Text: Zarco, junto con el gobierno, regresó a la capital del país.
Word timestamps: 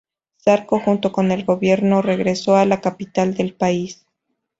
Zarco, 0.43 0.79
junto 0.79 1.11
con 1.11 1.31
el 1.31 1.45
gobierno, 1.45 2.01
regresó 2.01 2.55
a 2.55 2.65
la 2.65 2.81
capital 2.81 3.35
del 3.35 3.53
país. 3.53 4.03